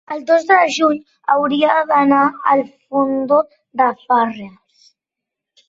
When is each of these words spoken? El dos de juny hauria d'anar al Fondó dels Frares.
El 0.13 0.21
dos 0.27 0.45
de 0.51 0.55
juny 0.77 0.95
hauria 1.33 1.75
d'anar 1.91 2.23
al 2.55 2.65
Fondó 2.71 3.41
dels 3.83 4.05
Frares. 4.11 4.93